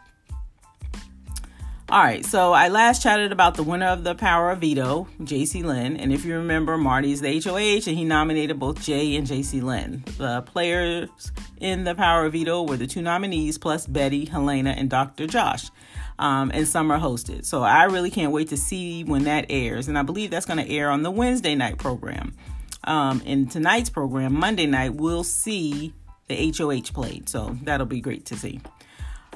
All 1.91 2.01
right, 2.01 2.25
so 2.25 2.53
I 2.53 2.70
last 2.70 3.03
chatted 3.03 3.34
about 3.34 3.56
the 3.56 3.63
winner 3.63 3.88
of 3.88 4.06
the 4.06 4.15
Power 4.15 4.51
of 4.51 4.60
Veto, 4.60 5.10
JC 5.20 5.62
Lynn. 5.62 5.98
And 5.98 6.13
if 6.13 6.24
you 6.24 6.36
remember, 6.36 6.77
Marty's 6.77 7.20
the 7.20 7.41
HOH, 7.41 7.86
and 7.86 7.98
he 7.98 8.06
nominated 8.06 8.58
both 8.58 8.82
Jay 8.82 9.18
and 9.18 9.27
JC 9.27 9.62
Lynn. 9.62 10.01
The 10.18 10.41
players 10.44 11.10
in 11.60 11.84
the 11.84 11.94
Power 11.94 12.25
of 12.25 12.32
Veto 12.32 12.63
were 12.63 12.77
the 12.77 12.88
two 12.88 13.01
nominees, 13.01 13.58
plus 13.58 13.88
Betty, 13.88 14.24
Helena, 14.24 14.70
and 14.70 14.89
Dr. 14.89 15.27
Josh. 15.27 15.70
Um, 16.18 16.50
and 16.53 16.65
Summer 16.65 16.98
hosted. 16.98 17.44
So 17.46 17.62
I 17.62 17.84
really 17.84 18.10
can't 18.10 18.32
wait 18.32 18.48
to 18.50 18.58
see 18.58 19.03
when 19.03 19.25
that 19.25 19.48
airs. 19.50 19.89
And 19.89 19.98
I 19.98 20.03
believe 20.03 20.32
that's 20.32 20.46
going 20.46 20.65
to 20.65 20.72
air 20.72 20.89
on 20.89 21.03
the 21.03 21.12
Wednesday 21.12 21.56
night 21.56 21.77
program. 21.77 22.34
Um, 22.86 23.22
in 23.25 23.48
tonight's 23.48 23.89
program, 23.89 24.34
Monday 24.34 24.65
night, 24.65 24.94
we'll 24.94 25.25
see 25.25 25.94
the 26.32 26.54
HOH 26.58 26.94
played. 26.94 27.30
So 27.30 27.58
that'll 27.64 27.86
be 27.86 28.02
great 28.02 28.26
to 28.26 28.36
see. 28.36 28.60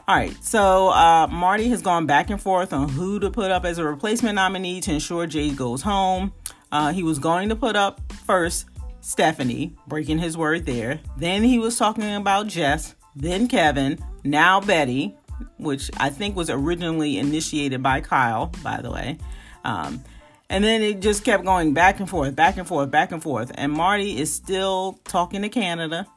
All 0.07 0.15
right, 0.15 0.35
so 0.43 0.89
uh, 0.89 1.27
Marty 1.31 1.67
has 1.69 1.81
gone 1.81 2.05
back 2.05 2.29
and 2.29 2.39
forth 2.39 2.73
on 2.73 2.89
who 2.89 3.19
to 3.19 3.31
put 3.31 3.49
up 3.49 3.65
as 3.65 3.79
a 3.79 3.83
replacement 3.83 4.35
nominee 4.35 4.79
to 4.81 4.93
ensure 4.93 5.25
Jay 5.25 5.49
goes 5.49 5.81
home. 5.81 6.31
Uh, 6.71 6.93
he 6.93 7.01
was 7.01 7.17
going 7.17 7.49
to 7.49 7.55
put 7.55 7.75
up 7.75 8.01
first 8.13 8.65
Stephanie, 9.01 9.75
breaking 9.87 10.19
his 10.19 10.37
word 10.37 10.65
there. 10.67 10.99
Then 11.17 11.43
he 11.43 11.57
was 11.57 11.77
talking 11.77 12.15
about 12.15 12.47
Jess, 12.47 12.93
then 13.15 13.47
Kevin, 13.47 13.97
now 14.23 14.61
Betty, 14.61 15.15
which 15.57 15.89
I 15.97 16.09
think 16.09 16.35
was 16.35 16.51
originally 16.51 17.17
initiated 17.17 17.81
by 17.81 18.01
Kyle, 18.01 18.51
by 18.63 18.81
the 18.81 18.91
way. 18.91 19.17
Um, 19.63 20.03
and 20.49 20.63
then 20.63 20.81
it 20.81 21.01
just 21.01 21.23
kept 21.23 21.43
going 21.43 21.73
back 21.73 21.99
and 21.99 22.09
forth, 22.09 22.35
back 22.35 22.57
and 22.57 22.67
forth, 22.67 22.91
back 22.91 23.11
and 23.11 23.23
forth. 23.23 23.51
And 23.55 23.71
Marty 23.71 24.19
is 24.19 24.31
still 24.31 24.99
talking 25.05 25.41
to 25.41 25.49
Canada. 25.49 26.07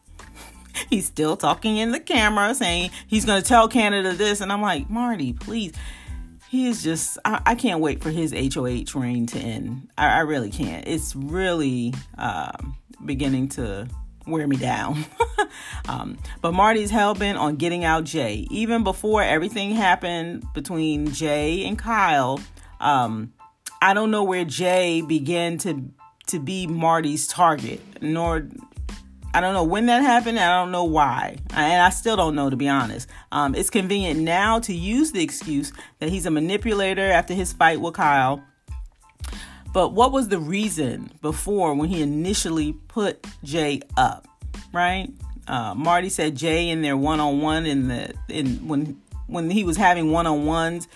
he's 0.90 1.06
still 1.06 1.37
talking 1.37 1.76
in 1.76 1.92
the 1.92 2.00
camera 2.00 2.54
saying 2.54 2.90
he's 3.06 3.25
going 3.25 3.42
to 3.42 3.47
tell 3.47 3.68
Canada 3.68 4.12
this. 4.12 4.40
And 4.40 4.52
I'm 4.52 4.62
like, 4.62 4.88
Marty, 4.90 5.32
please. 5.32 5.73
He 6.49 6.66
is 6.66 6.82
just, 6.82 7.18
I, 7.26 7.42
I 7.44 7.54
can't 7.54 7.80
wait 7.80 8.02
for 8.02 8.11
his 8.11 8.32
HOH 8.32 8.99
reign 8.99 9.26
to 9.26 9.38
end. 9.38 9.90
I, 9.99 10.16
I 10.16 10.18
really 10.20 10.50
can't. 10.50 10.87
It's 10.88 11.14
really 11.14 11.92
um, 12.16 12.75
beginning 13.04 13.49
to 13.50 13.87
wear 14.26 14.47
me 14.47 14.56
down. 14.56 15.04
um, 15.88 16.18
but 16.40 16.52
Marty's 16.52 16.90
hell 16.90 17.14
bent 17.14 17.37
on 17.37 17.56
getting 17.56 17.85
out 17.85 18.04
Jay. 18.04 18.47
Even 18.50 18.82
before 18.82 19.23
everything 19.23 19.73
happened 19.73 20.44
between 20.54 21.12
Jay 21.12 21.66
and 21.66 21.78
Kyle, 21.78 22.40
um, 22.80 23.32
I 23.82 23.94
don't 23.94 24.11
know 24.11 24.25
where 24.25 24.44
Jay 24.44 25.02
began 25.02 25.58
to 25.58 25.90
to 26.28 26.38
be 26.38 26.66
Marty's 26.66 27.26
target, 27.26 27.80
nor 28.02 28.47
I 29.35 29.40
don't 29.40 29.54
know 29.54 29.64
when 29.64 29.87
that 29.87 30.02
happened. 30.02 30.38
I 30.38 30.61
don't 30.61 30.73
know 30.73 30.85
why. 30.85 31.37
And 31.50 31.82
I 31.82 31.90
still 31.90 32.16
don't 32.16 32.35
know, 32.35 32.50
to 32.50 32.56
be 32.56 32.68
honest. 32.68 33.08
Um, 33.30 33.54
it's 33.54 33.70
convenient 33.70 34.20
now 34.20 34.58
to 34.61 34.75
use 34.75 35.12
the 35.12 35.23
excuse 35.23 35.73
that 35.99 36.08
he's 36.08 36.26
a 36.26 36.30
manipulator 36.30 37.11
after 37.11 37.35
his 37.35 37.52
fight 37.52 37.80
with 37.80 37.94
Kyle. 37.94 38.42
But 39.73 39.92
what 39.92 40.12
was 40.12 40.28
the 40.28 40.38
reason 40.38 41.11
before 41.20 41.75
when 41.75 41.88
he 41.88 42.02
initially 42.02 42.73
put 42.88 43.26
Jay 43.44 43.82
up, 43.97 44.26
right? 44.73 45.08
Uh, 45.47 45.75
Marty 45.75 46.08
said 46.08 46.37
Jay 46.37 46.68
in 46.68 46.82
their 46.82 46.97
one 46.97 47.20
on 47.20 47.40
one 47.40 47.66
in 47.66 47.88
the 47.88 48.14
in 48.28 48.66
when 48.66 49.00
when 49.26 49.50
he 49.50 49.62
was 49.62 49.76
having 49.76 50.11
one 50.11 50.26
on 50.26 50.47
ones, 50.47 50.88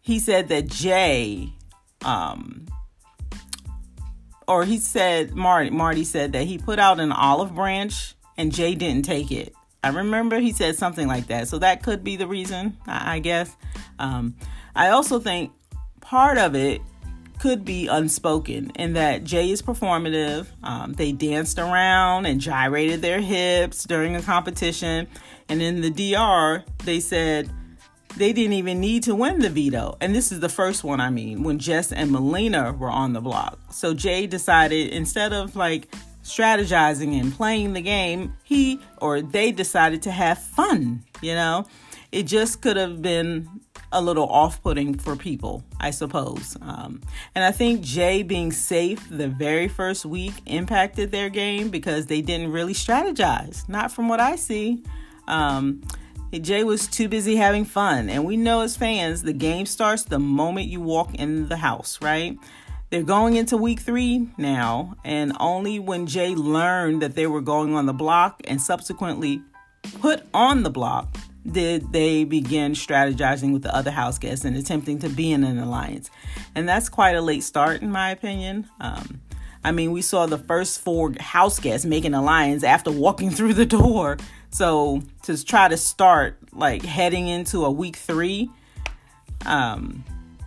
he 0.00 0.18
said 0.18 0.48
that 0.48 0.66
Jay 0.66 1.52
um, 2.04 2.66
or 4.52 4.64
he 4.64 4.78
said 4.78 5.34
Marty 5.34 5.70
Marty 5.70 6.04
said 6.04 6.32
that 6.32 6.44
he 6.44 6.58
put 6.58 6.78
out 6.78 7.00
an 7.00 7.12
olive 7.12 7.54
branch 7.54 8.14
and 8.36 8.52
Jay 8.52 8.74
didn't 8.74 9.04
take 9.04 9.32
it. 9.32 9.54
I 9.84 9.88
remember 9.88 10.38
he 10.38 10.52
said 10.52 10.76
something 10.76 11.08
like 11.08 11.26
that. 11.26 11.48
So 11.48 11.58
that 11.58 11.82
could 11.82 12.04
be 12.04 12.16
the 12.16 12.26
reason, 12.26 12.76
I, 12.86 13.18
guess. 13.18 13.56
Um, 13.98 14.36
I 14.76 14.90
also 14.90 15.18
think 15.18 15.50
part 16.00 16.38
of 16.38 16.54
it 16.54 16.80
could 17.40 17.64
be 17.64 17.88
unspoken 17.88 18.70
in 18.76 18.92
that 18.92 19.24
Jay 19.24 19.50
is 19.50 19.60
performative. 19.60 20.46
Um, 20.62 20.92
they 20.92 21.10
danced 21.10 21.58
around 21.58 22.26
and 22.26 22.40
gyrated 22.40 23.02
their 23.02 23.20
hips 23.20 23.82
during 23.82 24.14
a 24.14 24.22
competition. 24.22 25.08
And 25.48 25.60
in 25.60 25.80
the 25.80 25.90
DR, 25.90 26.62
they 26.84 27.00
said 27.00 27.50
they 28.16 28.32
didn't 28.32 28.54
even 28.54 28.80
need 28.80 29.02
to 29.04 29.14
win 29.14 29.40
the 29.40 29.50
veto. 29.50 29.96
And 30.00 30.14
this 30.14 30.32
is 30.32 30.40
the 30.40 30.48
first 30.48 30.84
one, 30.84 31.00
I 31.00 31.10
mean, 31.10 31.42
when 31.42 31.58
Jess 31.58 31.92
and 31.92 32.10
Melina 32.10 32.72
were 32.72 32.90
on 32.90 33.12
the 33.12 33.20
block. 33.20 33.58
So 33.70 33.94
Jay 33.94 34.26
decided 34.26 34.90
instead 34.90 35.32
of 35.32 35.56
like 35.56 35.94
strategizing 36.22 37.18
and 37.20 37.32
playing 37.32 37.72
the 37.72 37.80
game, 37.80 38.34
he 38.42 38.80
or 38.98 39.20
they 39.20 39.52
decided 39.52 40.02
to 40.02 40.10
have 40.10 40.38
fun, 40.38 41.04
you 41.20 41.34
know? 41.34 41.66
It 42.10 42.24
just 42.24 42.60
could 42.60 42.76
have 42.76 43.00
been 43.00 43.48
a 43.90 44.00
little 44.00 44.28
off 44.28 44.62
putting 44.62 44.94
for 44.98 45.16
people, 45.16 45.62
I 45.80 45.90
suppose. 45.90 46.56
Um, 46.60 47.00
and 47.34 47.44
I 47.44 47.52
think 47.52 47.82
Jay 47.82 48.22
being 48.22 48.52
safe 48.52 49.06
the 49.10 49.28
very 49.28 49.68
first 49.68 50.04
week 50.04 50.34
impacted 50.46 51.10
their 51.10 51.28
game 51.28 51.68
because 51.68 52.06
they 52.06 52.20
didn't 52.20 52.52
really 52.52 52.74
strategize, 52.74 53.68
not 53.68 53.92
from 53.92 54.08
what 54.08 54.20
I 54.20 54.36
see. 54.36 54.82
Um, 55.26 55.82
Jay 56.40 56.64
was 56.64 56.86
too 56.86 57.08
busy 57.08 57.36
having 57.36 57.64
fun. 57.64 58.08
And 58.08 58.24
we 58.24 58.36
know 58.36 58.62
as 58.62 58.76
fans, 58.76 59.22
the 59.22 59.32
game 59.32 59.66
starts 59.66 60.04
the 60.04 60.18
moment 60.18 60.68
you 60.68 60.80
walk 60.80 61.14
in 61.14 61.48
the 61.48 61.58
house, 61.58 61.98
right? 62.00 62.38
They're 62.90 63.02
going 63.02 63.36
into 63.36 63.56
week 63.56 63.80
three 63.80 64.28
now, 64.36 64.96
and 65.02 65.32
only 65.40 65.78
when 65.78 66.06
Jay 66.06 66.34
learned 66.34 67.00
that 67.00 67.14
they 67.14 67.26
were 67.26 67.40
going 67.40 67.74
on 67.74 67.86
the 67.86 67.94
block 67.94 68.42
and 68.44 68.60
subsequently 68.60 69.42
put 70.00 70.24
on 70.34 70.62
the 70.62 70.70
block 70.70 71.16
did 71.50 71.90
they 71.92 72.24
begin 72.24 72.72
strategizing 72.72 73.52
with 73.52 73.62
the 73.62 73.74
other 73.74 73.90
house 73.90 74.18
guests 74.18 74.44
and 74.44 74.56
attempting 74.56 74.98
to 75.00 75.08
be 75.08 75.32
in 75.32 75.42
an 75.42 75.58
alliance. 75.58 76.10
And 76.54 76.68
that's 76.68 76.88
quite 76.88 77.16
a 77.16 77.20
late 77.20 77.42
start, 77.42 77.82
in 77.82 77.90
my 77.90 78.10
opinion. 78.10 78.68
Um, 78.80 79.20
I 79.64 79.72
mean, 79.72 79.92
we 79.92 80.02
saw 80.02 80.26
the 80.26 80.38
first 80.38 80.80
four 80.80 81.14
house 81.20 81.58
guests 81.58 81.86
making 81.86 82.14
alliance 82.14 82.64
after 82.64 82.90
walking 82.90 83.30
through 83.36 83.54
the 83.54 83.66
door. 83.66 84.18
So 84.50 85.02
to 85.22 85.42
try 85.44 85.68
to 85.68 85.76
start 85.76 86.38
like 86.52 86.82
heading 86.82 87.28
into 87.28 87.64
a 87.64 87.70
week 87.70 87.96
three, 87.96 88.50
um, 89.46 90.04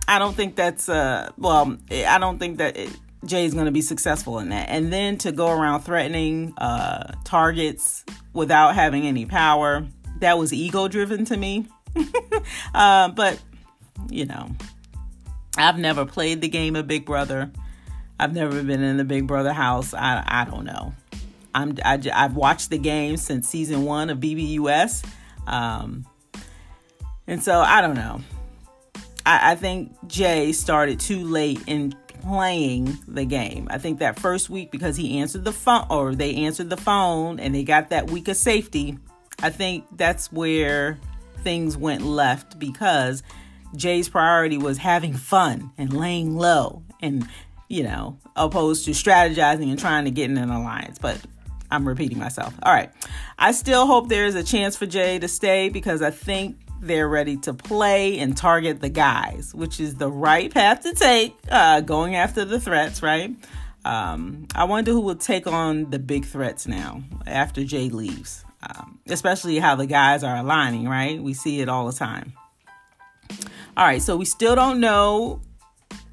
I 0.08 0.18
don't 0.18 0.36
think 0.36 0.54
that's 0.54 0.88
uh 0.88 1.30
well, 1.36 1.76
I 1.90 2.18
don't 2.18 2.38
think 2.38 2.58
that 2.58 2.76
it, 2.76 2.90
is 3.28 3.54
going 3.54 3.66
to 3.66 3.72
be 3.72 3.80
successful 3.80 4.38
in 4.38 4.50
that. 4.50 4.68
And 4.68 4.92
then 4.92 5.18
to 5.18 5.32
go 5.32 5.50
around 5.50 5.80
threatening 5.80 6.54
uh, 6.58 7.12
targets 7.24 8.04
without 8.32 8.76
having 8.76 9.04
any 9.04 9.26
power, 9.26 9.84
that 10.20 10.38
was 10.38 10.52
ego 10.52 10.86
driven 10.86 11.24
to 11.24 11.36
me. 11.36 11.66
uh, 12.74 13.08
but 13.08 13.42
you 14.10 14.26
know, 14.26 14.50
I've 15.56 15.78
never 15.78 16.04
played 16.04 16.40
the 16.40 16.48
game 16.48 16.76
of 16.76 16.86
Big 16.86 17.04
Brother. 17.04 17.50
I've 18.18 18.34
never 18.34 18.62
been 18.62 18.82
in 18.82 18.96
the 18.96 19.04
Big 19.04 19.26
Brother 19.26 19.52
house. 19.52 19.94
I 19.94 20.22
I 20.26 20.44
don't 20.44 20.64
know. 20.64 20.94
I'm, 21.54 21.76
I, 21.84 21.98
have 22.12 22.36
watched 22.36 22.68
the 22.68 22.76
game 22.76 23.16
since 23.16 23.48
season 23.48 23.84
one 23.84 24.10
of 24.10 24.18
BBUS. 24.18 25.06
Um, 25.46 26.04
and 27.26 27.42
so 27.42 27.60
I 27.60 27.80
don't 27.80 27.94
know. 27.94 28.20
I, 29.24 29.52
I 29.52 29.54
think 29.54 29.92
Jay 30.06 30.52
started 30.52 31.00
too 31.00 31.24
late 31.24 31.62
in 31.66 31.94
playing 32.22 32.98
the 33.08 33.24
game. 33.24 33.68
I 33.70 33.78
think 33.78 34.00
that 34.00 34.18
first 34.18 34.50
week 34.50 34.70
because 34.70 34.96
he 34.96 35.18
answered 35.18 35.44
the 35.44 35.52
phone 35.52 35.86
or 35.88 36.14
they 36.14 36.34
answered 36.34 36.68
the 36.68 36.76
phone 36.76 37.40
and 37.40 37.54
they 37.54 37.64
got 37.64 37.88
that 37.90 38.10
week 38.10 38.28
of 38.28 38.36
safety. 38.36 38.98
I 39.42 39.50
think 39.50 39.86
that's 39.96 40.30
where 40.30 40.98
things 41.42 41.76
went 41.76 42.02
left 42.02 42.58
because 42.58 43.22
Jay's 43.74 44.08
priority 44.08 44.58
was 44.58 44.78
having 44.78 45.14
fun 45.14 45.70
and 45.78 45.92
laying 45.92 46.36
low 46.36 46.82
and 47.00 47.28
you 47.68 47.82
know, 47.82 48.18
opposed 48.36 48.84
to 48.84 48.92
strategizing 48.92 49.70
and 49.70 49.78
trying 49.78 50.04
to 50.04 50.10
get 50.10 50.30
in 50.30 50.38
an 50.38 50.50
alliance. 50.50 50.98
But 50.98 51.20
I'm 51.70 51.86
repeating 51.86 52.18
myself. 52.18 52.54
All 52.62 52.72
right. 52.72 52.90
I 53.38 53.52
still 53.52 53.86
hope 53.86 54.08
there 54.08 54.26
is 54.26 54.34
a 54.34 54.44
chance 54.44 54.76
for 54.76 54.86
Jay 54.86 55.18
to 55.18 55.28
stay 55.28 55.68
because 55.68 56.02
I 56.02 56.10
think 56.10 56.58
they're 56.80 57.08
ready 57.08 57.36
to 57.38 57.54
play 57.54 58.18
and 58.18 58.36
target 58.36 58.80
the 58.80 58.88
guys, 58.88 59.54
which 59.54 59.80
is 59.80 59.96
the 59.96 60.10
right 60.10 60.52
path 60.52 60.82
to 60.82 60.94
take, 60.94 61.34
uh, 61.50 61.80
going 61.80 62.14
after 62.14 62.44
the 62.44 62.60
threats, 62.60 63.02
right? 63.02 63.34
Um, 63.84 64.46
I 64.54 64.64
wonder 64.64 64.92
who 64.92 65.00
will 65.00 65.16
take 65.16 65.46
on 65.46 65.90
the 65.90 65.98
big 65.98 66.26
threats 66.26 66.66
now 66.66 67.02
after 67.26 67.64
Jay 67.64 67.88
leaves, 67.88 68.44
um, 68.62 68.98
especially 69.08 69.58
how 69.58 69.76
the 69.76 69.86
guys 69.86 70.22
are 70.22 70.36
aligning, 70.36 70.88
right? 70.88 71.22
We 71.22 71.34
see 71.34 71.60
it 71.60 71.68
all 71.68 71.86
the 71.86 71.92
time. 71.92 72.32
All 73.76 73.84
right, 73.84 74.02
so 74.02 74.16
we 74.16 74.24
still 74.24 74.54
don't 74.54 74.80
know 74.80 75.40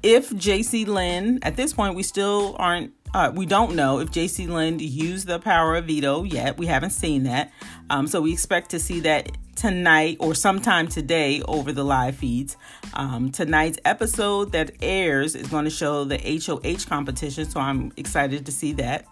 if 0.04 0.28
JC 0.30 0.86
Lynn, 0.86 1.38
at 1.42 1.56
this 1.56 1.72
point, 1.72 1.94
we 1.94 2.02
still 2.02 2.54
aren't, 2.58 2.92
uh, 3.14 3.32
we 3.34 3.46
don't 3.46 3.74
know 3.74 4.00
if 4.00 4.10
JC 4.10 4.46
Lynn 4.46 4.78
used 4.78 5.26
the 5.26 5.38
power 5.38 5.76
of 5.76 5.86
veto 5.86 6.24
yet. 6.24 6.58
We 6.58 6.66
haven't 6.66 6.90
seen 6.90 7.22
that. 7.22 7.50
Um, 7.88 8.06
so 8.06 8.20
we 8.20 8.32
expect 8.32 8.70
to 8.70 8.78
see 8.78 9.00
that 9.00 9.30
tonight 9.56 10.18
or 10.20 10.34
sometime 10.34 10.88
today 10.88 11.40
over 11.48 11.72
the 11.72 11.84
live 11.84 12.16
feeds. 12.16 12.58
Um, 12.92 13.32
tonight's 13.32 13.78
episode 13.86 14.52
that 14.52 14.72
airs 14.82 15.34
is 15.34 15.48
going 15.48 15.64
to 15.64 15.70
show 15.70 16.04
the 16.04 16.18
HOH 16.18 16.86
competition, 16.86 17.48
so 17.48 17.60
I'm 17.60 17.90
excited 17.96 18.44
to 18.44 18.52
see 18.52 18.72
that. 18.74 19.06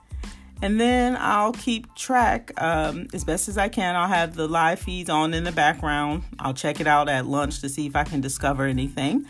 And 0.61 0.79
then 0.79 1.17
I'll 1.19 1.53
keep 1.53 1.93
track 1.95 2.53
um, 2.61 3.09
as 3.15 3.25
best 3.25 3.49
as 3.49 3.57
I 3.57 3.69
can. 3.69 3.97
I'll 3.97 4.09
have 4.09 4.37
the 4.37 4.47
live 4.47 4.79
feeds 4.79 5.09
on 5.09 5.33
in 5.33 5.45
the 5.45 5.53
background. 5.53 6.23
I'll 6.39 6.55
check 6.55 6.81
it 6.81 6.87
out 6.87 7.09
at 7.09 7.27
lunch 7.27 7.61
to 7.63 7.69
see 7.69 7.87
if 7.87 7.97
I 7.97 8.05
can 8.05 8.21
discover 8.21 8.67
anything. 8.67 9.27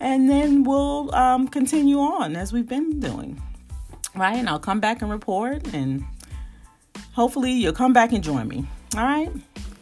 And 0.00 0.28
then 0.30 0.64
we'll 0.64 1.14
um, 1.14 1.48
continue 1.48 1.98
on 1.98 2.36
as 2.36 2.52
we've 2.52 2.68
been 2.68 3.00
doing. 3.00 3.42
Right? 4.14 4.36
And 4.36 4.48
I'll 4.48 4.58
come 4.58 4.80
back 4.80 5.02
and 5.02 5.10
report, 5.10 5.72
and 5.74 6.04
hopefully 7.12 7.52
you'll 7.52 7.72
come 7.72 7.92
back 7.92 8.12
and 8.12 8.22
join 8.22 8.48
me. 8.48 8.66
All 8.96 9.02
right? 9.02 9.30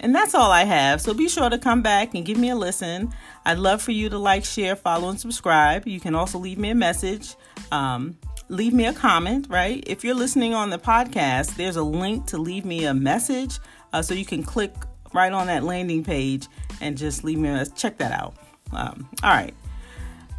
And 0.01 0.15
that's 0.15 0.35
all 0.35 0.51
I 0.51 0.65
have. 0.65 1.01
So 1.01 1.15
be 1.15 1.29
sure 1.29 1.49
to 1.49 1.59
come 1.59 1.83
back 1.83 2.15
and 2.15 2.25
give 2.25 2.39
me 2.39 2.51
a 2.51 2.57
listen. 2.57 3.13
I'd 3.45 3.59
love 3.59 3.81
for 3.81 3.93
you 3.93 4.09
to 4.11 4.19
like, 4.19 4.45
share, 4.45 4.77
follow, 4.77 5.09
and 5.09 5.19
subscribe. 5.19 5.87
You 5.87 6.01
can 6.01 6.15
also 6.15 6.39
leave 6.39 6.59
me 6.59 6.71
a 6.71 6.75
message. 6.75 7.35
Um, 7.73 8.17
leave 8.49 8.73
me 8.73 8.87
a 8.87 8.93
comment, 8.93 9.47
right? 9.49 9.83
If 9.87 10.05
you're 10.05 10.15
listening 10.15 10.55
on 10.55 10.71
the 10.71 10.79
podcast, 10.79 11.57
there's 11.57 11.77
a 11.77 11.83
link 11.83 12.27
to 12.27 12.39
leave 12.39 12.65
me 12.65 12.85
a 12.85 12.95
message. 12.95 13.59
Uh, 13.93 14.03
so 14.03 14.15
you 14.15 14.25
can 14.25 14.43
click 14.43 14.75
right 15.15 15.33
on 15.33 15.47
that 15.47 15.63
landing 15.63 16.05
page 16.05 16.47
and 16.81 16.97
just 16.99 17.25
leave 17.25 17.39
me 17.39 17.49
a 17.49 17.65
check 17.65 17.99
that 17.99 18.13
out. 18.13 18.35
Um, 18.73 19.09
all 19.23 19.31
right. 19.31 19.55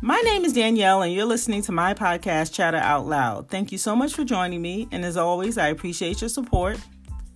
My 0.01 0.21
name 0.25 0.45
is 0.45 0.53
Danielle, 0.53 1.01
and 1.01 1.11
you're 1.11 1.25
listening 1.25 1.63
to 1.63 1.71
my 1.71 1.95
podcast, 1.95 2.53
Chatter 2.53 2.77
Out 2.77 3.07
Loud. 3.07 3.49
Thank 3.49 3.71
you 3.71 3.79
so 3.79 3.95
much 3.95 4.13
for 4.13 4.23
joining 4.23 4.61
me. 4.61 4.87
And 4.91 5.03
as 5.03 5.17
always, 5.17 5.57
I 5.57 5.69
appreciate 5.69 6.21
your 6.21 6.29
support. 6.29 6.77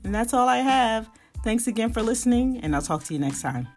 And 0.03 0.13
that's 0.13 0.32
all 0.32 0.48
I 0.48 0.58
have. 0.58 1.10
Thanks 1.44 1.65
again 1.65 1.91
for 1.91 2.03
listening, 2.03 2.60
and 2.60 2.75
I'll 2.75 2.82
talk 2.84 3.03
to 3.06 3.13
you 3.15 3.20
next 3.20 3.41
time. 3.41 3.68